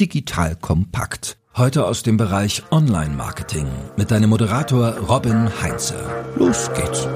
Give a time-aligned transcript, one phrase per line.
[0.00, 1.36] digital kompakt.
[1.56, 5.96] Heute aus dem Bereich Online-Marketing mit deinem Moderator Robin Heinze.
[6.36, 7.08] Los geht's.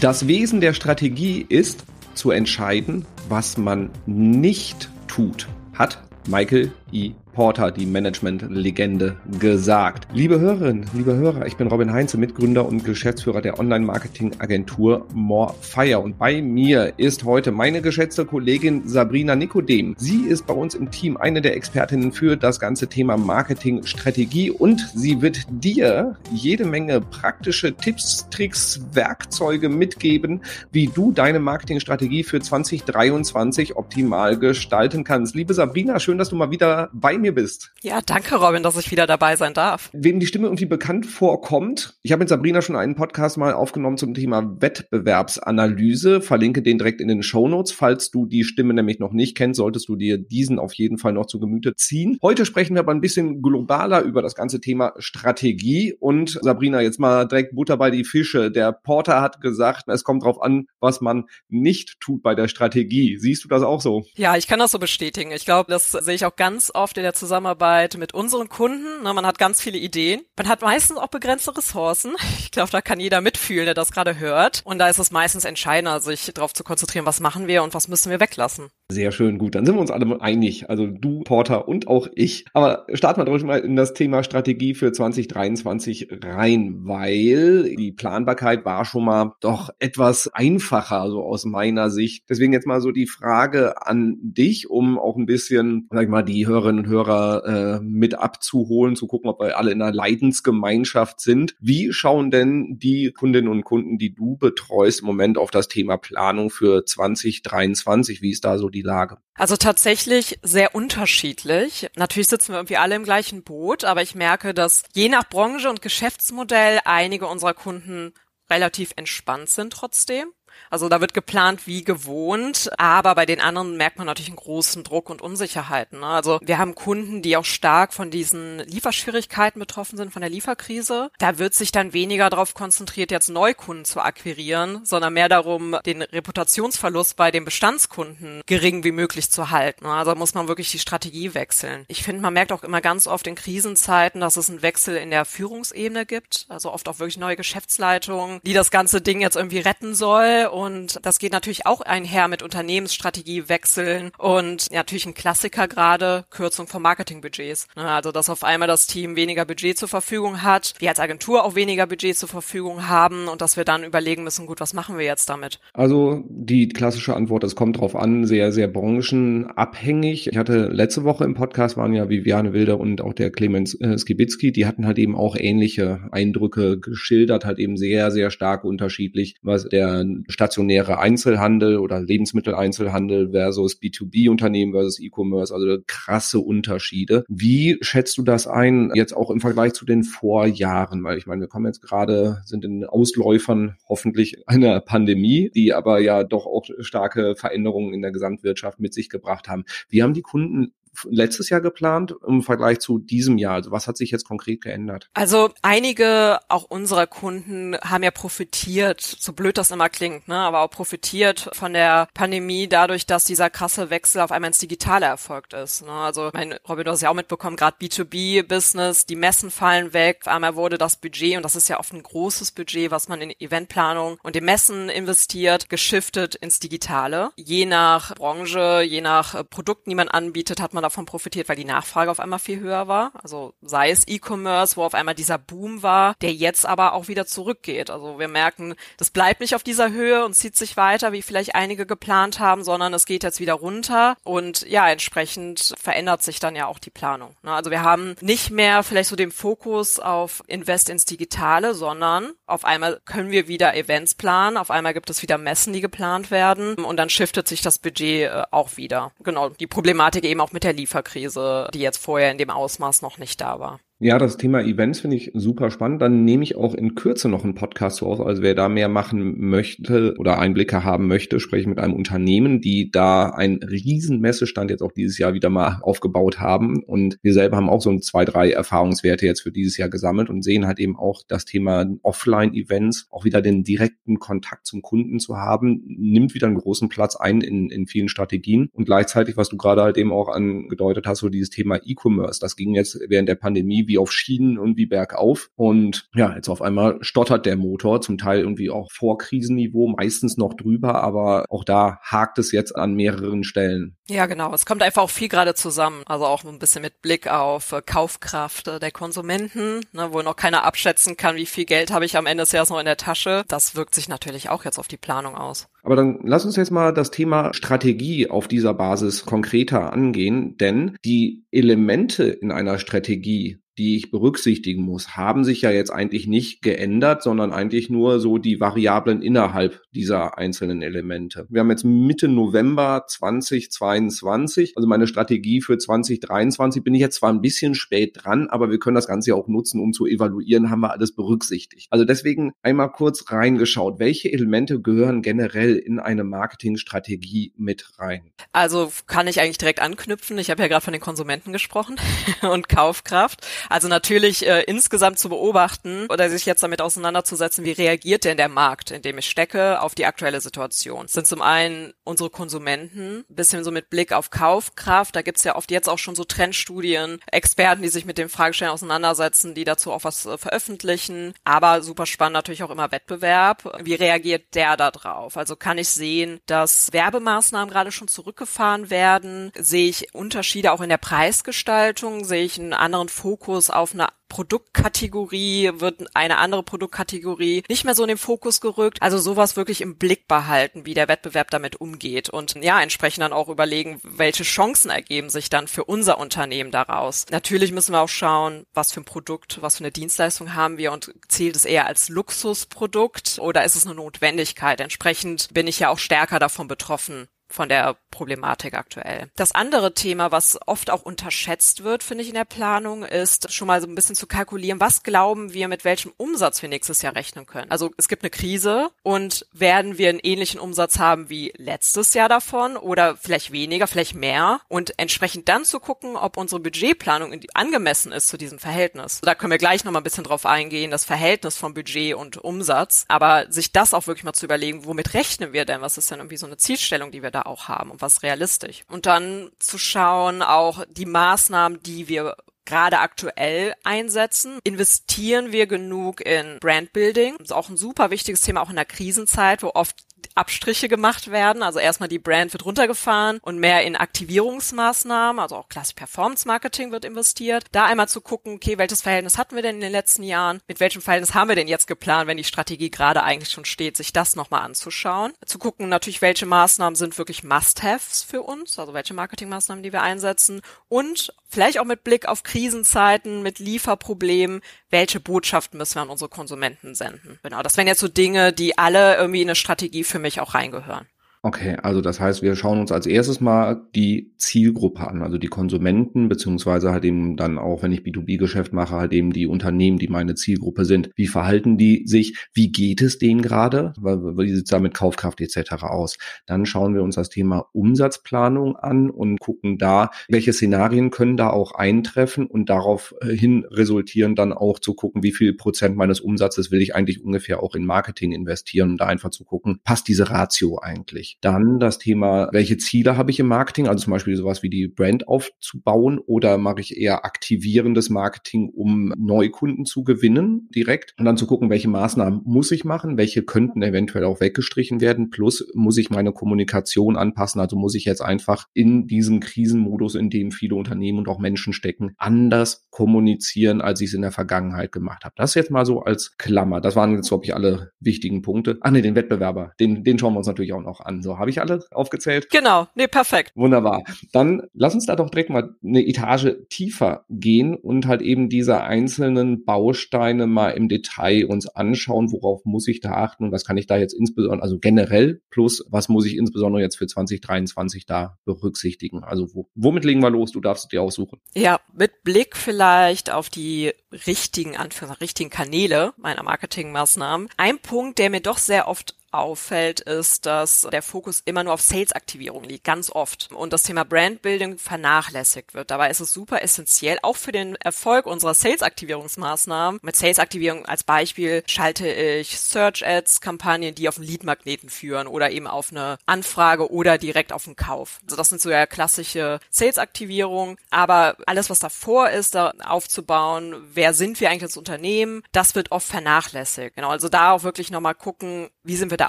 [0.00, 1.84] Das Wesen der Strategie ist
[2.14, 7.14] zu entscheiden, was man nicht tut, hat Michael E.
[7.38, 10.08] Porter, die Management-Legende, gesagt.
[10.12, 16.00] Liebe Hörerinnen, liebe Hörer, ich bin Robin Heinze, Mitgründer und Geschäftsführer der Online-Marketing-Agentur Morefire.
[16.00, 19.94] Und bei mir ist heute meine geschätzte Kollegin Sabrina Nikodem.
[19.98, 24.80] Sie ist bei uns im Team eine der Expertinnen für das ganze Thema Marketing-Strategie und
[24.96, 30.40] sie wird dir jede Menge praktische Tipps, Tricks, Werkzeuge mitgeben,
[30.72, 35.36] wie du deine Marketingstrategie für 2023 optimal gestalten kannst.
[35.36, 37.72] Liebe Sabrina, schön, dass du mal wieder bei mir mir bist.
[37.82, 39.90] Ja, danke Robin, dass ich wieder dabei sein darf.
[39.92, 43.98] Wem die Stimme irgendwie bekannt vorkommt, ich habe mit Sabrina schon einen Podcast mal aufgenommen
[43.98, 47.72] zum Thema Wettbewerbsanalyse, verlinke den direkt in den Show Notes.
[47.72, 51.12] Falls du die Stimme nämlich noch nicht kennst, solltest du dir diesen auf jeden Fall
[51.12, 52.18] noch zu Gemüte ziehen.
[52.22, 56.98] Heute sprechen wir aber ein bisschen globaler über das ganze Thema Strategie und Sabrina, jetzt
[56.98, 58.50] mal direkt Butter bei die Fische.
[58.50, 63.18] Der Porter hat gesagt, es kommt darauf an, was man nicht tut bei der Strategie.
[63.18, 64.04] Siehst du das auch so?
[64.16, 65.30] Ja, ich kann das so bestätigen.
[65.32, 69.02] Ich glaube, das sehe ich auch ganz oft in der Zusammenarbeit mit unseren Kunden.
[69.02, 70.22] Ne, man hat ganz viele Ideen.
[70.36, 72.14] Man hat meistens auch begrenzte Ressourcen.
[72.38, 74.62] Ich glaube, da kann jeder mitfühlen, der das gerade hört.
[74.64, 77.88] Und da ist es meistens entscheidender, sich darauf zu konzentrieren, was machen wir und was
[77.88, 78.70] müssen wir weglassen.
[78.90, 79.54] Sehr schön, gut.
[79.54, 80.70] Dann sind wir uns alle einig.
[80.70, 82.46] Also du, Porter und auch ich.
[82.54, 88.64] Aber starten wir doch mal in das Thema Strategie für 2023 rein, weil die Planbarkeit
[88.64, 92.24] war schon mal doch etwas einfacher, so aus meiner Sicht.
[92.30, 96.22] Deswegen jetzt mal so die Frage an dich, um auch ein bisschen, sag ich mal,
[96.22, 101.20] die Hörerinnen und Hörer äh, mit abzuholen, zu gucken, ob wir alle in einer Leidensgemeinschaft
[101.20, 101.56] sind.
[101.60, 105.98] Wie schauen denn die Kundinnen und Kunden, die du betreust, im Moment auf das Thema
[105.98, 108.22] Planung für 2023?
[108.22, 109.18] Wie ist da so die die Lage?
[109.34, 111.90] Also tatsächlich sehr unterschiedlich.
[111.96, 115.68] Natürlich sitzen wir irgendwie alle im gleichen Boot, aber ich merke, dass je nach Branche
[115.68, 118.14] und Geschäftsmodell einige unserer Kunden
[118.50, 120.32] relativ entspannt sind trotzdem.
[120.70, 124.84] Also da wird geplant wie gewohnt, aber bei den anderen merkt man natürlich einen großen
[124.84, 126.00] Druck und Unsicherheiten.
[126.00, 126.06] Ne?
[126.06, 131.10] Also wir haben Kunden, die auch stark von diesen Lieferschwierigkeiten betroffen sind, von der Lieferkrise.
[131.18, 136.02] Da wird sich dann weniger darauf konzentriert, jetzt Neukunden zu akquirieren, sondern mehr darum, den
[136.02, 139.84] Reputationsverlust bei den Bestandskunden gering wie möglich zu halten.
[139.84, 139.92] Ne?
[139.92, 141.84] Also muss man wirklich die Strategie wechseln.
[141.88, 145.10] Ich finde, man merkt auch immer ganz oft in Krisenzeiten, dass es einen Wechsel in
[145.10, 146.46] der Führungsebene gibt.
[146.48, 150.98] Also oft auch wirklich neue Geschäftsleitungen, die das ganze Ding jetzt irgendwie retten soll und
[151.02, 156.66] das geht natürlich auch einher mit Unternehmensstrategie wechseln und ja, natürlich ein Klassiker gerade Kürzung
[156.66, 157.68] von Marketingbudgets.
[157.76, 161.44] Ne, also dass auf einmal das Team weniger Budget zur Verfügung hat, wir als Agentur
[161.44, 164.98] auch weniger Budget zur Verfügung haben und dass wir dann überlegen müssen, gut, was machen
[164.98, 165.60] wir jetzt damit?
[165.72, 170.28] Also die klassische Antwort, es kommt drauf an, sehr, sehr branchenabhängig.
[170.30, 173.98] Ich hatte letzte Woche im Podcast waren ja Viviane Wilder und auch der Clemens äh,
[173.98, 179.36] Skibitzky, die hatten halt eben auch ähnliche Eindrücke geschildert, halt eben sehr, sehr stark unterschiedlich,
[179.42, 187.24] was der stationäre Einzelhandel oder Lebensmitteleinzelhandel versus B2B-Unternehmen versus E-Commerce, also krasse Unterschiede.
[187.28, 191.02] Wie schätzt du das ein, jetzt auch im Vergleich zu den Vorjahren?
[191.02, 196.00] Weil ich meine, wir kommen jetzt gerade, sind in Ausläufern hoffentlich einer Pandemie, die aber
[196.00, 199.64] ja doch auch starke Veränderungen in der Gesamtwirtschaft mit sich gebracht haben.
[199.88, 200.72] Wie haben die Kunden
[201.08, 203.54] letztes Jahr geplant im Vergleich zu diesem Jahr?
[203.54, 205.08] Also was hat sich jetzt konkret geändert?
[205.14, 210.60] Also einige auch unserer Kunden haben ja profitiert, so blöd das immer klingt, ne, aber
[210.60, 215.52] auch profitiert von der Pandemie dadurch, dass dieser krasse Wechsel auf einmal ins Digitale erfolgt
[215.52, 215.84] ist.
[215.84, 215.92] Ne?
[215.92, 220.32] Also mein Robin, du hast ja auch mitbekommen, gerade B2B-Business, die Messen fallen weg, auf
[220.32, 223.32] einmal wurde das Budget, und das ist ja oft ein großes Budget, was man in
[223.38, 227.30] Eventplanung und in Messen investiert, geschiftet ins Digitale.
[227.36, 231.64] Je nach Branche, je nach Produkten, die man anbietet, hat man davon profitiert, weil die
[231.64, 233.12] Nachfrage auf einmal viel höher war.
[233.22, 237.26] Also sei es E-Commerce, wo auf einmal dieser Boom war, der jetzt aber auch wieder
[237.26, 237.90] zurückgeht.
[237.90, 241.54] Also wir merken, das bleibt nicht auf dieser Höhe und zieht sich weiter, wie vielleicht
[241.54, 246.56] einige geplant haben, sondern es geht jetzt wieder runter und ja, entsprechend verändert sich dann
[246.56, 247.36] ja auch die Planung.
[247.42, 247.52] Ne?
[247.52, 252.64] Also wir haben nicht mehr vielleicht so den Fokus auf Invest ins Digitale, sondern auf
[252.64, 256.74] einmal können wir wieder Events planen, auf einmal gibt es wieder Messen, die geplant werden
[256.74, 259.12] und dann shiftet sich das Budget äh, auch wieder.
[259.22, 263.18] Genau, die Problematik eben auch mit der Lieferkrise, die jetzt vorher in dem Ausmaß noch
[263.18, 263.80] nicht da war.
[264.00, 266.00] Ja, das Thema Events finde ich super spannend.
[266.00, 268.20] Dann nehme ich auch in Kürze noch einen Podcast aus.
[268.20, 272.60] Also wer da mehr machen möchte oder Einblicke haben möchte, spreche ich mit einem Unternehmen,
[272.60, 276.84] die da einen riesen Messestand jetzt auch dieses Jahr wieder mal aufgebaut haben.
[276.84, 280.30] Und wir selber haben auch so ein zwei, drei Erfahrungswerte jetzt für dieses Jahr gesammelt
[280.30, 285.18] und sehen halt eben auch das Thema Offline-Events, auch wieder den direkten Kontakt zum Kunden
[285.18, 288.68] zu haben, nimmt wieder einen großen Platz ein in, in vielen Strategien.
[288.74, 292.54] Und gleichzeitig, was du gerade halt eben auch angedeutet hast, so dieses Thema E-Commerce, das
[292.54, 295.50] ging jetzt während der Pandemie wie auf Schienen und wie bergauf.
[295.56, 300.36] Und ja, jetzt auf einmal stottert der Motor, zum Teil irgendwie auch vor Krisenniveau, meistens
[300.36, 303.97] noch drüber, aber auch da hakt es jetzt an mehreren Stellen.
[304.10, 304.54] Ja, genau.
[304.54, 306.02] Es kommt einfach auch viel gerade zusammen.
[306.06, 310.36] Also auch ein bisschen mit Blick auf äh, Kaufkraft äh, der Konsumenten, ne, wo noch
[310.36, 312.96] keiner abschätzen kann, wie viel Geld habe ich am Ende des Jahres noch in der
[312.96, 313.44] Tasche.
[313.48, 315.68] Das wirkt sich natürlich auch jetzt auf die Planung aus.
[315.82, 320.96] Aber dann lass uns jetzt mal das Thema Strategie auf dieser Basis konkreter angehen, denn
[321.04, 326.62] die Elemente in einer Strategie, die ich berücksichtigen muss, haben sich ja jetzt eigentlich nicht
[326.62, 331.46] geändert, sondern eigentlich nur so die Variablen innerhalb dieser einzelnen Elemente.
[331.48, 333.70] Wir haben jetzt Mitte November 2022,
[334.06, 338.78] also meine Strategie für 2023 bin ich jetzt zwar ein bisschen spät dran, aber wir
[338.78, 341.88] können das Ganze ja auch nutzen, um zu evaluieren, haben wir alles berücksichtigt.
[341.90, 348.30] Also deswegen einmal kurz reingeschaut, welche Elemente gehören generell in eine Marketingstrategie mit rein?
[348.52, 350.38] Also kann ich eigentlich direkt anknüpfen.
[350.38, 351.96] Ich habe ja gerade von den Konsumenten gesprochen
[352.42, 353.46] und Kaufkraft.
[353.68, 358.48] Also natürlich äh, insgesamt zu beobachten oder sich jetzt damit auseinanderzusetzen, wie reagiert denn der
[358.48, 361.02] Markt, in dem ich stecke, auf die aktuelle Situation.
[361.02, 365.16] Das sind zum einen unsere Konsumenten, bisschen so mit Blick auf Kaufkraft.
[365.16, 368.72] Da gibt's ja oft jetzt auch schon so Trendstudien, Experten, die sich mit dem Fragestellen
[368.72, 371.34] auseinandersetzen, die dazu auch was äh, veröffentlichen.
[371.44, 373.78] Aber super spannend natürlich auch immer Wettbewerb.
[373.82, 375.36] Wie reagiert der da drauf?
[375.36, 379.52] Also kann ich sehen, dass Werbemaßnahmen gerade schon zurückgefahren werden?
[379.56, 382.24] Sehe ich Unterschiede auch in der Preisgestaltung?
[382.24, 387.94] Sehe ich einen anderen Fokus Fokus auf eine Produktkategorie, wird eine andere Produktkategorie nicht mehr
[387.94, 389.00] so in den Fokus gerückt.
[389.00, 393.32] Also sowas wirklich im Blick behalten, wie der Wettbewerb damit umgeht und ja, entsprechend dann
[393.32, 397.26] auch überlegen, welche Chancen ergeben sich dann für unser Unternehmen daraus.
[397.30, 400.92] Natürlich müssen wir auch schauen, was für ein Produkt, was für eine Dienstleistung haben wir
[400.92, 404.80] und zählt es eher als Luxusprodukt oder ist es eine Notwendigkeit?
[404.80, 409.30] Entsprechend bin ich ja auch stärker davon betroffen, von der Problematik aktuell.
[409.36, 413.68] Das andere Thema, was oft auch unterschätzt wird, finde ich in der Planung, ist schon
[413.68, 417.14] mal so ein bisschen zu kalkulieren, was glauben wir, mit welchem Umsatz wir nächstes Jahr
[417.14, 417.70] rechnen können.
[417.70, 422.28] Also es gibt eine Krise und werden wir einen ähnlichen Umsatz haben wie letztes Jahr
[422.28, 428.12] davon oder vielleicht weniger, vielleicht mehr und entsprechend dann zu gucken, ob unsere Budgetplanung angemessen
[428.12, 429.20] ist zu diesem Verhältnis.
[429.22, 432.36] Da können wir gleich noch mal ein bisschen drauf eingehen, das Verhältnis von Budget und
[432.38, 435.80] Umsatz, aber sich das auch wirklich mal zu überlegen, womit rechnen wir denn?
[435.80, 438.22] Was ist denn irgendwie so eine Zielstellung, die wir da da auch haben und was
[438.22, 438.82] realistisch.
[438.88, 442.36] Und dann zu schauen, auch die Maßnahmen, die wir
[442.68, 444.58] gerade aktuell einsetzen?
[444.62, 447.36] Investieren wir genug in Brandbuilding?
[447.38, 449.96] Das ist auch ein super wichtiges Thema, auch in der Krisenzeit, wo oft
[450.38, 451.62] Abstriche gemacht werden.
[451.62, 456.92] Also erstmal die Brand wird runtergefahren und mehr in Aktivierungsmaßnahmen, also auch klassisch Performance Marketing
[456.92, 457.64] wird investiert.
[457.72, 460.60] Da einmal zu gucken, okay, welches Verhältnis hatten wir denn in den letzten Jahren?
[460.68, 463.96] Mit welchem Verhältnis haben wir denn jetzt geplant, wenn die Strategie gerade eigentlich schon steht,
[463.96, 465.32] sich das nochmal anzuschauen?
[465.44, 470.02] Zu gucken natürlich, welche Maßnahmen sind wirklich Must-Haves für uns, also welche Marketingmaßnahmen, die wir
[470.02, 474.60] einsetzen und vielleicht auch mit Blick auf Krisenzeiten, mit Lieferproblemen,
[474.90, 477.38] welche Botschaften müssen wir an unsere Konsumenten senden?
[477.42, 480.54] Genau, das wären jetzt so Dinge, die alle irgendwie in eine Strategie für mich auch
[480.54, 481.08] reingehören.
[481.40, 485.46] Okay, also das heißt, wir schauen uns als erstes mal die Zielgruppe an, also die
[485.46, 490.08] Konsumenten, beziehungsweise halt eben dann auch, wenn ich B2B-Geschäft mache, halt eben die Unternehmen, die
[490.08, 491.10] meine Zielgruppe sind.
[491.14, 492.36] Wie verhalten die sich?
[492.54, 493.92] Wie geht es denen gerade?
[494.00, 495.84] Wie sieht es da mit Kaufkraft etc.
[495.84, 496.18] aus?
[496.46, 501.50] Dann schauen wir uns das Thema Umsatzplanung an und gucken da, welche Szenarien können da
[501.50, 506.82] auch eintreffen und daraufhin resultieren dann auch zu gucken, wie viel Prozent meines Umsatzes will
[506.82, 510.80] ich eigentlich ungefähr auch in Marketing investieren, um da einfach zu gucken, passt diese Ratio
[510.80, 511.27] eigentlich?
[511.28, 511.38] Wichtig.
[511.40, 513.88] Dann das Thema, welche Ziele habe ich im Marketing?
[513.88, 519.12] Also zum Beispiel sowas wie die Brand aufzubauen oder mache ich eher aktivierendes Marketing, um
[519.16, 521.14] Neukunden zu gewinnen direkt?
[521.18, 523.16] Und dann zu gucken, welche Maßnahmen muss ich machen?
[523.16, 525.30] Welche könnten eventuell auch weggestrichen werden?
[525.30, 527.60] Plus muss ich meine Kommunikation anpassen?
[527.60, 531.72] Also muss ich jetzt einfach in diesem Krisenmodus, in dem viele Unternehmen und auch Menschen
[531.72, 535.32] stecken, anders kommunizieren, als ich es in der Vergangenheit gemacht habe.
[535.36, 536.80] Das jetzt mal so als Klammer.
[536.80, 538.76] Das waren jetzt, glaube ich, alle wichtigen Punkte.
[538.80, 541.22] Ach nee, den Wettbewerber, den, den schauen wir uns natürlich auch noch an.
[541.22, 542.50] So, habe ich alle aufgezählt?
[542.50, 543.52] Genau, nee, perfekt.
[543.54, 544.02] Wunderbar.
[544.32, 548.80] Dann lass uns da doch direkt mal eine Etage tiefer gehen und halt eben diese
[548.80, 553.76] einzelnen Bausteine mal im Detail uns anschauen, worauf muss ich da achten und was kann
[553.76, 558.38] ich da jetzt insbesondere, also generell plus, was muss ich insbesondere jetzt für 2023 da
[558.44, 559.22] berücksichtigen?
[559.22, 560.50] Also wo, womit legen wir los?
[560.50, 561.38] Du darfst es dir aussuchen.
[561.54, 563.92] Ja, mit Blick vielleicht vielleicht auf die
[564.26, 564.76] richtigen,
[565.20, 567.48] richtigen Kanäle meiner Marketingmaßnahmen.
[567.56, 571.80] Ein Punkt, der mir doch sehr oft auffällt, ist, dass der Fokus immer nur auf
[571.80, 573.50] Sales-Aktivierung liegt, ganz oft.
[573.52, 575.90] Und das Thema Brandbuilding vernachlässigt wird.
[575.90, 580.00] Dabei ist es super essentiell, auch für den Erfolg unserer Sales-Aktivierungsmaßnahmen.
[580.02, 585.90] Mit Sales-Aktivierung als Beispiel schalte ich Search-Ads-Kampagnen, die auf einen Lead-Magneten führen oder eben auf
[585.90, 588.20] eine Anfrage oder direkt auf einen Kauf.
[588.24, 590.78] Also das sind so ja klassische Sales-Aktivierung.
[590.90, 595.92] Aber alles, was davor ist, da aufzubauen, wer sind wir eigentlich als Unternehmen, das wird
[595.92, 596.96] oft vernachlässigt.
[596.96, 599.28] Genau, also da auch wirklich nochmal gucken, wie sind wir da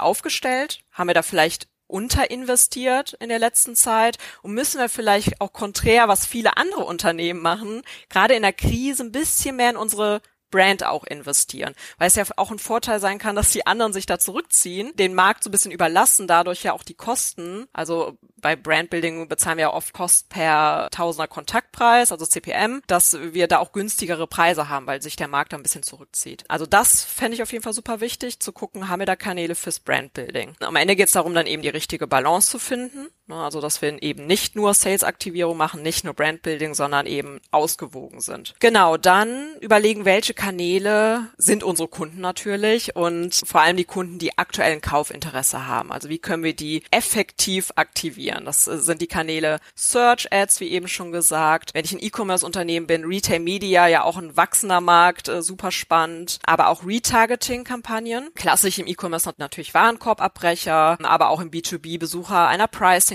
[0.00, 0.80] aufgestellt?
[0.92, 6.08] Haben wir da vielleicht unterinvestiert in der letzten Zeit und müssen wir vielleicht auch konträr,
[6.08, 10.84] was viele andere Unternehmen machen, gerade in der Krise ein bisschen mehr in unsere Brand
[10.84, 11.74] auch investieren.
[11.98, 15.14] Weil es ja auch ein Vorteil sein kann, dass die anderen sich da zurückziehen, den
[15.14, 17.66] Markt so ein bisschen überlassen, dadurch ja auch die Kosten.
[17.72, 23.48] Also bei Brandbuilding bezahlen wir ja oft Kost per Tausender Kontaktpreis, also CPM, dass wir
[23.48, 26.44] da auch günstigere Preise haben, weil sich der Markt da ein bisschen zurückzieht.
[26.48, 29.54] Also das fände ich auf jeden Fall super wichtig, zu gucken, haben wir da Kanäle
[29.54, 30.54] fürs Brandbuilding.
[30.60, 33.08] Am Ende geht es darum, dann eben die richtige Balance zu finden.
[33.30, 33.36] Ne?
[33.36, 38.54] Also dass wir eben nicht nur Sales-Aktivierung machen, nicht nur Brandbuilding, sondern eben ausgewogen sind.
[38.58, 44.36] Genau, dann überlegen, welche Kanäle sind unsere Kunden natürlich und vor allem die Kunden, die
[44.36, 45.92] aktuellen Kaufinteresse haben.
[45.92, 48.44] Also wie können wir die effektiv aktivieren?
[48.44, 51.70] Das sind die Kanäle Search Ads, wie eben schon gesagt.
[51.72, 56.40] Wenn ich ein E-Commerce-Unternehmen bin, Retail Media, ja auch ein wachsender Markt, äh, super spannend.
[56.44, 58.30] Aber auch Retargeting-Kampagnen.
[58.34, 62.66] Klassisch im E-Commerce natürlich Warenkorbabbrecher, aber auch im B2B Besucher einer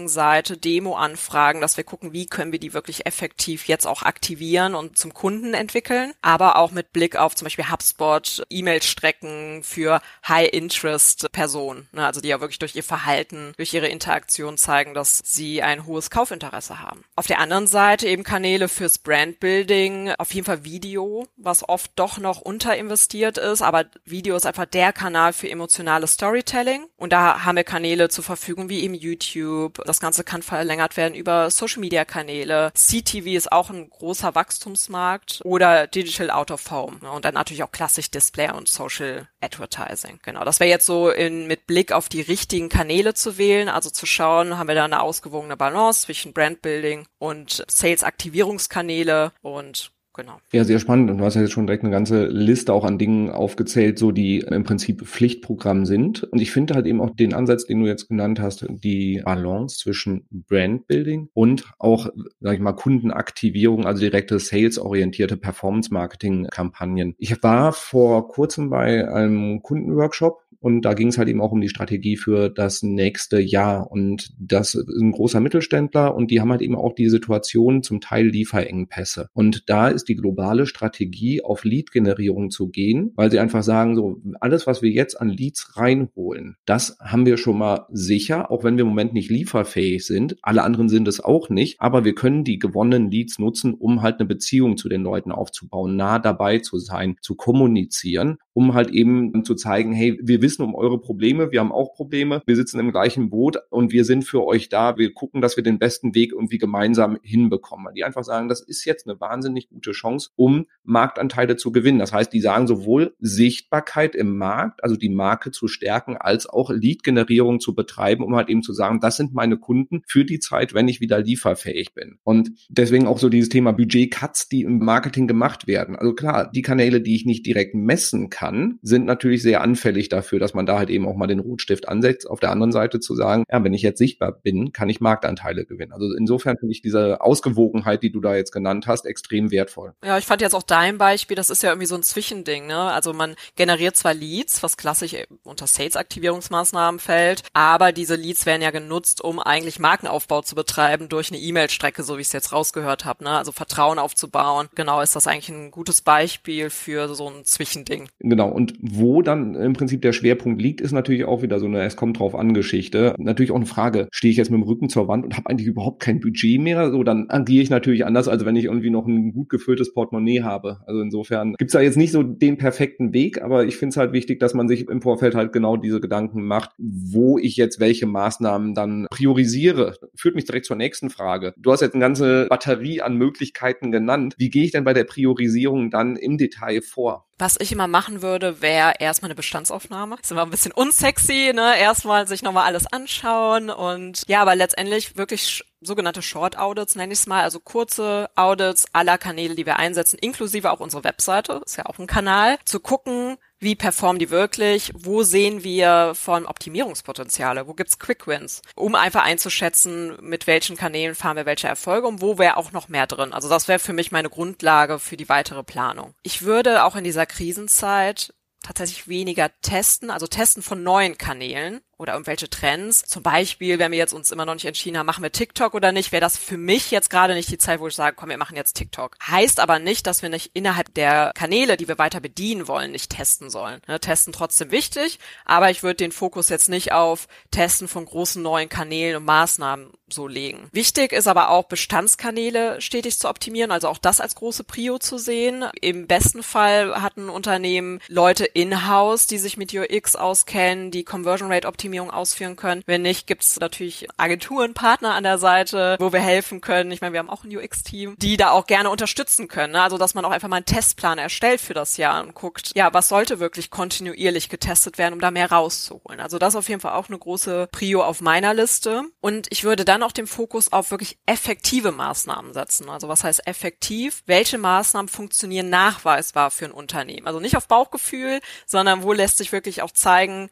[0.06, 4.98] Pricing-Seite, Demo-Anfragen, dass wir gucken, wie können wir die wirklich effektiv jetzt auch aktivieren und
[4.98, 6.14] zum Kunden entwickeln.
[6.22, 11.88] Aber auch mit Blick auf zum Beispiel HubSpot, E-Mail-Strecken für High-Interest-Personen.
[11.92, 12.06] Ne?
[12.06, 16.10] Also die ja wirklich durch ihr Verhalten, durch ihre Interaktion zeigen, dass sie ein hohes
[16.10, 17.04] Kaufinteresse haben.
[17.16, 22.18] Auf der anderen Seite eben Kanäle fürs Brandbuilding, auf jeden Fall Video, was oft doch
[22.18, 26.86] noch unterinvestiert ist, aber Video ist einfach der Kanal für emotionales Storytelling.
[26.98, 29.80] Und da haben wir Kanäle zur Verfügung wie eben YouTube.
[29.96, 32.74] Das Ganze kann verlängert werden über Social-Media-Kanäle.
[32.74, 36.98] CTV ist auch ein großer Wachstumsmarkt oder Digital Out of Home.
[37.10, 40.20] Und dann natürlich auch klassisch Display und Social Advertising.
[40.22, 43.90] Genau, das wäre jetzt so in, mit Blick auf die richtigen Kanäle zu wählen, also
[43.90, 50.38] zu schauen, haben wir da eine ausgewogene Balance zwischen Brandbuilding und Sales-Aktivierungskanäle und Genau.
[50.54, 51.12] Ja, sehr spannend.
[51.12, 54.14] Und du hast ja jetzt schon direkt eine ganze Liste auch an Dingen aufgezählt, so
[54.14, 56.24] die im Prinzip Pflichtprogramm sind.
[56.24, 59.78] Und ich finde halt eben auch den Ansatz, den du jetzt genannt hast, die Balance
[59.78, 62.08] zwischen Brandbuilding und auch,
[62.40, 67.16] sag ich mal, Kundenaktivierung, also direkte Sales-orientierte Performance-Marketing-Kampagnen.
[67.18, 71.62] Ich war vor kurzem bei einem Kundenworkshop und da ging es halt eben auch um
[71.62, 73.92] die Strategie für das nächste Jahr.
[73.92, 78.02] Und das ist ein großer Mittelständler und die haben halt eben auch die Situation zum
[78.02, 79.30] Teil Lieferengpässe.
[79.34, 84.22] Und da ist die globale Strategie, auf Lead-Generierung zu gehen, weil sie einfach sagen, so
[84.40, 88.78] alles, was wir jetzt an Leads reinholen, das haben wir schon mal sicher, auch wenn
[88.78, 90.38] wir im Moment nicht lieferfähig sind.
[90.42, 94.20] Alle anderen sind es auch nicht, aber wir können die gewonnenen Leads nutzen, um halt
[94.20, 99.44] eine Beziehung zu den Leuten aufzubauen, nah dabei zu sein, zu kommunizieren, um halt eben
[99.44, 102.92] zu zeigen, hey, wir wissen, um eure Probleme, wir haben auch Probleme, wir sitzen im
[102.92, 106.32] gleichen Boot und wir sind für euch da, wir gucken, dass wir den besten Weg
[106.32, 107.94] irgendwie gemeinsam hinbekommen.
[107.96, 112.00] Die einfach sagen, das ist jetzt eine wahnsinnig gute Chance, um Marktanteile zu gewinnen.
[112.00, 116.70] Das heißt, die sagen sowohl Sichtbarkeit im Markt, also die Marke zu stärken, als auch
[116.70, 120.74] Lead-Generierung zu betreiben, um halt eben zu sagen, das sind meine Kunden für die Zeit,
[120.74, 122.20] wenn ich wieder lieferfähig bin.
[122.24, 125.96] Und deswegen auch so dieses Thema Budget-Cuts, die im Marketing gemacht werden.
[125.96, 130.40] Also klar, die Kanäle, die ich nicht direkt messen kann, sind natürlich sehr anfällig dafür,
[130.40, 132.30] dass man da halt eben auch mal den Rotstift ansetzt.
[132.30, 135.66] Auf der anderen Seite zu sagen, ja, wenn ich jetzt sichtbar bin, kann ich Marktanteile
[135.66, 135.94] gewinnen.
[135.94, 139.85] Also insofern finde ich diese Ausgewogenheit, die du da jetzt genannt hast, extrem wertvoll.
[140.04, 142.78] Ja, ich fand jetzt auch dein Beispiel, das ist ja irgendwie so ein Zwischending, ne?
[142.78, 148.72] Also man generiert zwar Leads, was klassisch unter Sales-Aktivierungsmaßnahmen fällt, aber diese Leads werden ja
[148.72, 153.06] genutzt, um eigentlich Markenaufbau zu betreiben durch eine E-Mail-Strecke, so wie ich es jetzt rausgehört
[153.06, 153.32] habe, ne?
[153.32, 154.68] Also Vertrauen aufzubauen.
[154.76, 158.10] Genau, ist das eigentlich ein gutes Beispiel für so ein Zwischending.
[158.20, 161.84] Genau, und wo dann im Prinzip der Schwerpunkt liegt, ist natürlich auch wieder so eine
[161.84, 163.16] Es kommt drauf an Geschichte.
[163.18, 165.68] Natürlich auch eine Frage, stehe ich jetzt mit dem Rücken zur Wand und habe eigentlich
[165.68, 166.92] überhaupt kein Budget mehr?
[166.92, 170.42] So, dann agiere ich natürlich anders, als wenn ich irgendwie noch ein gut gefülltes Portemonnaie
[170.42, 170.80] habe.
[170.88, 174.14] Also insofern gibt's da jetzt nicht so den perfekten Weg, aber ich finde es halt
[174.14, 178.06] wichtig, dass man sich im Vorfeld halt genau diese Gedanken macht, wo ich jetzt welche
[178.06, 179.98] Maßnahmen dann priorisiere.
[180.16, 181.54] Führt mich direkt zur nächsten Frage.
[181.58, 184.36] Du hast jetzt eine ganze Batterie an Möglichkeiten genannt.
[184.38, 187.26] Wie gehe ich denn bei der Priorisierung dann im Detail vor?
[187.38, 190.16] Was ich immer machen würde, wäre erstmal eine Bestandsaufnahme.
[190.22, 191.78] Ist immer ein bisschen unsexy, ne?
[191.78, 197.20] Erstmal sich nochmal alles anschauen und ja, aber letztendlich wirklich sogenannte Short Audits, nenne ich
[197.20, 201.78] es mal, also kurze Audits aller Kanäle, die wir einsetzen, inklusive auch unsere Webseite, ist
[201.78, 207.68] ja auch ein Kanal, zu gucken, wie performen die wirklich, wo sehen wir von Optimierungspotenziale,
[207.68, 212.22] wo gibt's Quick Wins, um einfach einzuschätzen, mit welchen Kanälen fahren wir welche Erfolge und
[212.22, 213.34] wo wäre auch noch mehr drin.
[213.34, 216.14] Also das wäre für mich meine Grundlage für die weitere Planung.
[216.22, 222.14] Ich würde auch in dieser Krisenzeit tatsächlich weniger testen, also testen von neuen Kanälen oder
[222.14, 223.04] irgendwelche Trends.
[223.04, 225.92] Zum Beispiel, wenn wir jetzt uns immer noch nicht entschieden haben, machen wir TikTok oder
[225.92, 228.38] nicht, wäre das für mich jetzt gerade nicht die Zeit, wo ich sage, komm, wir
[228.38, 229.16] machen jetzt TikTok.
[229.26, 233.12] Heißt aber nicht, dass wir nicht innerhalb der Kanäle, die wir weiter bedienen wollen, nicht
[233.12, 233.82] testen sollen.
[233.88, 238.42] Ne, testen trotzdem wichtig, aber ich würde den Fokus jetzt nicht auf Testen von großen
[238.42, 240.68] neuen Kanälen und Maßnahmen so legen.
[240.72, 245.18] Wichtig ist aber auch Bestandskanäle stetig zu optimieren, also auch das als große Prio zu
[245.18, 245.66] sehen.
[245.82, 251.52] Im besten Fall hat ein Unternehmen Leute in-house, die sich mit UX auskennen, die Conversion
[251.52, 252.82] Rate optimieren Optimierung ausführen können.
[252.88, 256.92] Wenn nicht, gibt es natürlich Agenturen, Partner an der Seite, wo wir helfen können.
[256.92, 259.74] Ich meine, wir haben auch ein UX-Team, die da auch gerne unterstützen können.
[259.74, 259.82] Ne?
[259.82, 262.92] Also, dass man auch einfach mal einen Testplan erstellt für das Jahr und guckt, ja,
[262.92, 266.20] was sollte wirklich kontinuierlich getestet werden, um da mehr rauszuholen.
[266.20, 269.04] Also, das auf jeden Fall auch eine große Prio auf meiner Liste.
[269.22, 272.90] Und ich würde dann auch den Fokus auf wirklich effektive Maßnahmen setzen.
[272.90, 274.24] Also, was heißt effektiv?
[274.26, 277.28] Welche Maßnahmen funktionieren nachweisbar für ein Unternehmen?
[277.28, 280.50] Also nicht auf Bauchgefühl, sondern wo lässt sich wirklich auch zeigen,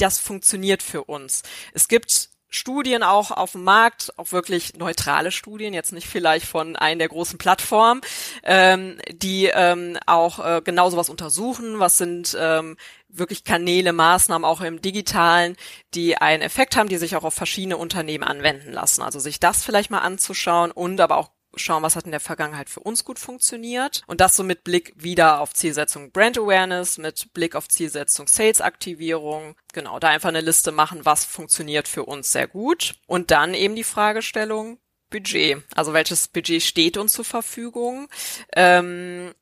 [0.00, 1.42] das funktioniert für uns.
[1.72, 6.74] Es gibt Studien auch auf dem Markt, auch wirklich neutrale Studien, jetzt nicht vielleicht von
[6.74, 8.00] einer der großen Plattformen,
[8.42, 12.76] ähm, die ähm, auch äh, genau sowas untersuchen, was sind ähm,
[13.08, 15.56] wirklich Kanäle, Maßnahmen auch im digitalen,
[15.94, 19.02] die einen Effekt haben, die sich auch auf verschiedene Unternehmen anwenden lassen.
[19.02, 22.70] Also sich das vielleicht mal anzuschauen und aber auch schauen, was hat in der Vergangenheit
[22.70, 27.32] für uns gut funktioniert und das so mit Blick wieder auf Zielsetzung Brand Awareness, mit
[27.32, 29.56] Blick auf Zielsetzung Sales Aktivierung.
[29.72, 33.76] Genau, da einfach eine Liste machen, was funktioniert für uns sehr gut und dann eben
[33.76, 34.78] die Fragestellung
[35.10, 35.62] Budget.
[35.74, 38.08] Also welches Budget steht uns zur Verfügung?
[38.54, 39.34] Ähm,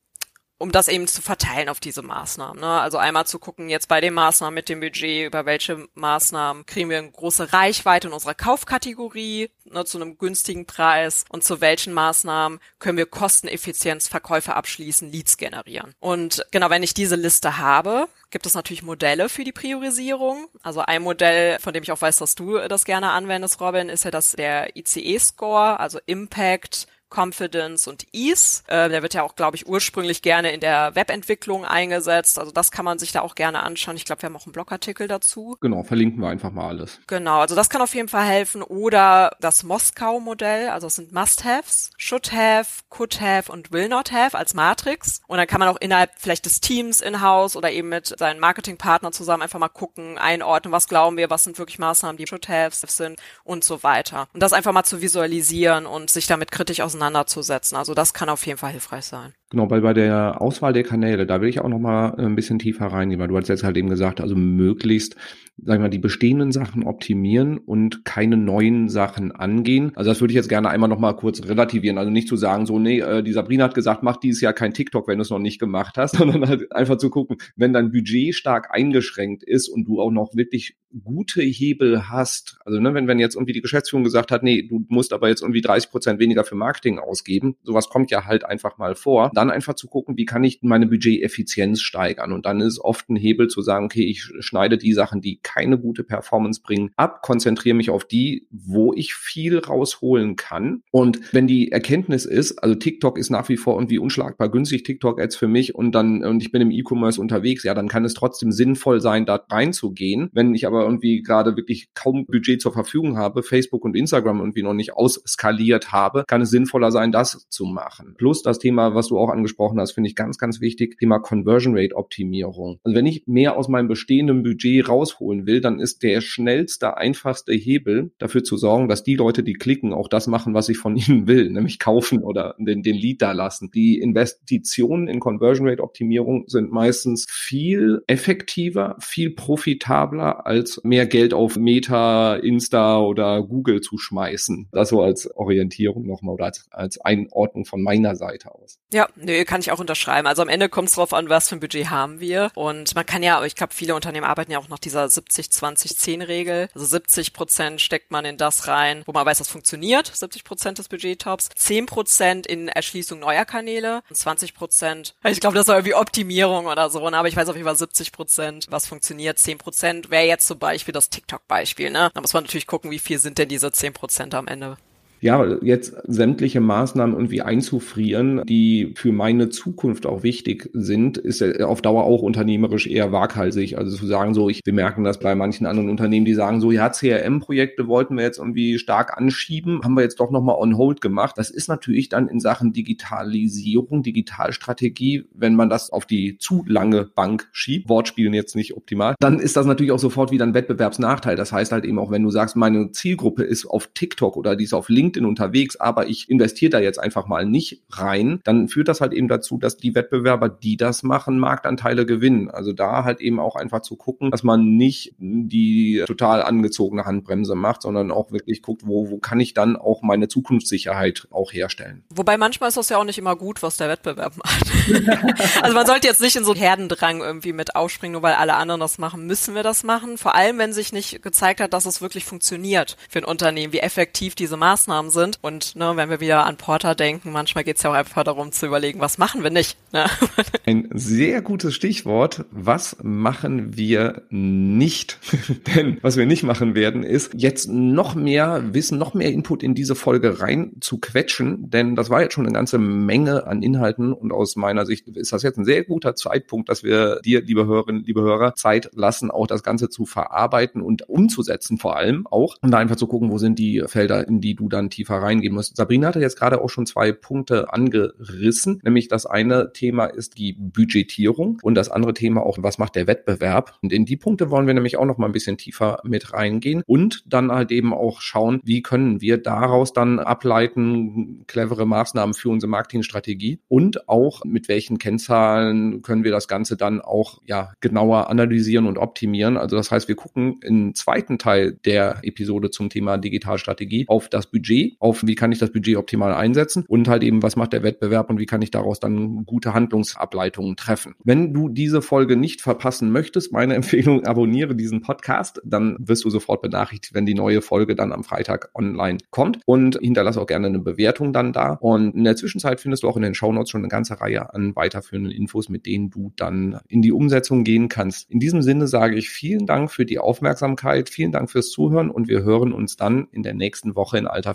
[0.58, 2.60] um das eben zu verteilen auf diese Maßnahmen.
[2.60, 2.66] Ne?
[2.66, 6.90] Also einmal zu gucken, jetzt bei den Maßnahmen mit dem Budget, über welche Maßnahmen kriegen
[6.90, 11.92] wir eine große Reichweite in unserer Kaufkategorie ne, zu einem günstigen Preis und zu welchen
[11.92, 15.94] Maßnahmen können wir Kosteneffizienz Verkäufe abschließen, Leads generieren.
[16.00, 20.48] Und genau, wenn ich diese Liste habe, gibt es natürlich Modelle für die Priorisierung.
[20.62, 24.04] Also ein Modell, von dem ich auch weiß, dass du das gerne anwendest, Robin, ist
[24.04, 28.62] ja das der ICE-Score, also Impact, Confidence und Ease.
[28.66, 32.38] Äh, der wird ja auch, glaube ich, ursprünglich gerne in der Webentwicklung eingesetzt.
[32.38, 33.97] Also das kann man sich da auch gerne anschauen.
[33.97, 35.56] Ich glaube, wir haben auch einen Blogartikel dazu.
[35.60, 37.00] Genau, verlinken wir einfach mal alles.
[37.06, 38.62] Genau, also das kann auf jeden Fall helfen.
[38.62, 45.21] Oder das Moskau-Modell, also es sind Must-Haves, Should-Have, Could-Have und Will-Not-Have als Matrix.
[45.26, 49.12] Und dann kann man auch innerhalb vielleicht des Teams in-house oder eben mit seinen Marketingpartnern
[49.12, 53.18] zusammen einfach mal gucken, einordnen, was glauben wir, was sind wirklich Maßnahmen, die Should-Haves sind
[53.44, 54.28] und so weiter.
[54.34, 57.76] Und das einfach mal zu visualisieren und sich damit kritisch auseinandersetzen auseinanderzusetzen.
[57.76, 59.34] Also das kann auf jeden Fall hilfreich sein.
[59.50, 62.37] Genau, weil bei der Auswahl der Kanäle, da will ich auch noch mal äh, ein
[62.37, 65.17] bisschen tiefer reingehen, weil du hast jetzt halt eben gesagt, also möglichst,
[65.65, 69.93] sagen wir, die bestehenden Sachen optimieren und keine neuen Sachen angehen.
[69.95, 71.97] Also das würde ich jetzt gerne einmal noch mal kurz relativieren.
[71.97, 74.75] Also nicht zu sagen, so, nee, äh, die Sabrina hat gesagt, mach dieses Jahr kein
[74.75, 77.91] TikTok, wenn du es noch nicht gemacht hast, sondern halt einfach zu gucken, wenn dein
[77.91, 83.08] Budget stark eingeschränkt ist und du auch noch wirklich gute Hebel hast, also ne, wenn,
[83.08, 86.21] wenn jetzt irgendwie die Geschäftsführung gesagt hat, nee, du musst aber jetzt irgendwie 30 Prozent
[86.21, 90.16] weniger für Marketing ausgeben, sowas kommt ja halt einfach mal vor, dann einfach zu gucken,
[90.16, 92.32] wie kann ich meine Budgeteffizienz steigern.
[92.32, 95.78] Und dann ist oft ein Hebel zu sagen, okay, ich schneide die Sachen, die keine
[95.78, 100.82] gute Performance bringen, ab, konzentriere mich auf die, wo ich viel rausholen kann.
[100.90, 105.36] Und wenn die Erkenntnis ist, also TikTok ist nach wie vor irgendwie unschlagbar günstig, TikTok-Ads
[105.36, 108.50] für mich und dann, und ich bin im E-Commerce unterwegs, ja, dann kann es trotzdem
[108.50, 110.30] sinnvoll sein, da reinzugehen.
[110.32, 114.64] Wenn ich aber irgendwie gerade wirklich kaum Budget zur Verfügung habe, Facebook und Instagram irgendwie
[114.64, 118.16] noch nicht ausskaliert habe, kann es sinnvoller sein, das zu machen.
[118.18, 121.19] Plus das Thema, was du auch auch angesprochen hast, finde ich ganz, ganz wichtig, Thema
[121.19, 122.80] Conversion Rate Optimierung.
[122.82, 127.52] Also wenn ich mehr aus meinem bestehenden Budget rausholen will, dann ist der schnellste, einfachste
[127.52, 130.97] Hebel dafür zu sorgen, dass die Leute, die klicken, auch das machen, was ich von
[131.08, 133.71] ihnen will, nämlich kaufen oder den, den Lead da lassen.
[133.73, 141.34] Die Investitionen in Conversion Rate Optimierung sind meistens viel effektiver, viel profitabler als mehr Geld
[141.34, 144.69] auf Meta, Insta oder Google zu schmeißen.
[144.73, 148.78] Das so als Orientierung nochmal oder als, als Einordnung von meiner Seite aus.
[148.93, 150.26] Ja, nö, kann ich auch unterschreiben.
[150.26, 152.50] Also am Ende kommt es drauf an, was für ein Budget haben wir.
[152.54, 156.69] Und man kann ja, ich glaube, viele Unternehmen arbeiten ja auch nach dieser 70-20-10-Regel.
[156.75, 160.78] Also 70 Prozent steckt man in das rein, wo man weiß, das funktioniert, 70 Prozent
[160.78, 165.76] des Budgettops, 10 Prozent in Erschließung neuer Kanäle und 20 Prozent, ich glaube, das war
[165.76, 167.17] irgendwie Optimierung oder so, ne?
[167.17, 169.39] aber ich weiß auf jeden Fall 70 Prozent, was funktioniert.
[169.39, 171.91] 10 Prozent wäre jetzt zum Beispiel das TikTok-Beispiel.
[171.91, 172.11] Ne?
[172.15, 174.76] Da muss man natürlich gucken, wie viel sind denn diese 10 Prozent am Ende
[175.21, 181.83] ja, jetzt sämtliche Maßnahmen irgendwie einzufrieren, die für meine Zukunft auch wichtig sind, ist auf
[181.83, 183.78] Dauer auch unternehmerisch eher waghalsig.
[183.78, 186.71] Also zu sagen so, ich, wir merken das bei manchen anderen Unternehmen, die sagen so,
[186.71, 191.00] ja, CRM-Projekte wollten wir jetzt irgendwie stark anschieben, haben wir jetzt doch nochmal on hold
[191.00, 191.37] gemacht.
[191.37, 197.04] Das ist natürlich dann in Sachen Digitalisierung, Digitalstrategie, wenn man das auf die zu lange
[197.04, 201.37] Bank schiebt, Wortspielen jetzt nicht optimal, dann ist das natürlich auch sofort wieder ein Wettbewerbsnachteil.
[201.37, 204.65] Das heißt halt eben auch, wenn du sagst, meine Zielgruppe ist auf TikTok oder die
[204.65, 208.68] ist auf LinkedIn, LinkedIn unterwegs, aber ich investiere da jetzt einfach mal nicht rein, dann
[208.68, 212.50] führt das halt eben dazu, dass die Wettbewerber, die das machen, Marktanteile gewinnen.
[212.50, 217.54] Also da halt eben auch einfach zu gucken, dass man nicht die total angezogene Handbremse
[217.54, 222.04] macht, sondern auch wirklich guckt, wo, wo kann ich dann auch meine Zukunftssicherheit auch herstellen.
[222.10, 224.66] Wobei manchmal ist das ja auch nicht immer gut, was der Wettbewerb macht.
[225.62, 228.80] also man sollte jetzt nicht in so Herdendrang irgendwie mit aufspringen, nur weil alle anderen
[228.80, 230.18] das machen, müssen wir das machen.
[230.18, 233.80] Vor allem, wenn sich nicht gezeigt hat, dass es wirklich funktioniert für ein Unternehmen, wie
[233.80, 235.39] effektiv diese Maßnahmen Maßnahmen sind.
[235.43, 238.52] Und ne, wenn wir wieder an Porter denken, manchmal geht es ja auch einfach darum
[238.52, 239.76] zu überlegen, was machen wir nicht.
[239.93, 240.06] Ne?
[240.67, 242.45] Ein sehr gutes Stichwort.
[242.50, 245.19] Was machen wir nicht?
[245.75, 249.75] Denn was wir nicht machen werden, ist jetzt noch mehr Wissen, noch mehr Input in
[249.75, 251.71] diese Folge rein zu quetschen.
[251.71, 254.13] Denn das war jetzt schon eine ganze Menge an Inhalten.
[254.13, 257.67] Und aus meiner Sicht ist das jetzt ein sehr guter Zeitpunkt, dass wir dir, liebe
[257.67, 262.56] Hörerinnen, liebe Hörer, Zeit lassen, auch das Ganze zu verarbeiten und umzusetzen vor allem auch.
[262.61, 265.54] Und da einfach zu gucken, wo sind die Felder, in die du dann tiefer reingehen
[265.54, 265.72] muss.
[265.74, 270.52] Sabrina hatte jetzt gerade auch schon zwei Punkte angerissen, nämlich das eine Thema ist die
[270.52, 273.78] Budgetierung und das andere Thema auch, was macht der Wettbewerb?
[273.82, 276.82] Und in die Punkte wollen wir nämlich auch noch mal ein bisschen tiefer mit reingehen
[276.86, 282.48] und dann halt eben auch schauen, wie können wir daraus dann ableiten, clevere Maßnahmen für
[282.50, 288.30] unsere Marketingstrategie und auch mit welchen Kennzahlen können wir das Ganze dann auch ja genauer
[288.30, 289.56] analysieren und optimieren.
[289.56, 294.50] Also das heißt, wir gucken im zweiten Teil der Episode zum Thema Digitalstrategie auf das
[294.50, 297.73] Budget Budget, auf wie kann ich das Budget optimal einsetzen und halt eben, was macht
[297.73, 301.14] der Wettbewerb und wie kann ich daraus dann gute Handlungsableitungen treffen.
[301.25, 306.30] Wenn du diese Folge nicht verpassen möchtest, meine Empfehlung, abonniere diesen Podcast, dann wirst du
[306.30, 310.69] sofort benachrichtigt, wenn die neue Folge dann am Freitag online kommt und hinterlasse auch gerne
[310.69, 311.73] eine Bewertung dann da.
[311.80, 314.75] Und in der Zwischenzeit findest du auch in den Shownotes schon eine ganze Reihe an
[314.76, 318.30] weiterführenden Infos, mit denen du dann in die Umsetzung gehen kannst.
[318.30, 322.28] In diesem Sinne sage ich vielen Dank für die Aufmerksamkeit, vielen Dank fürs Zuhören und
[322.28, 324.54] wir hören uns dann in der nächsten Woche in alter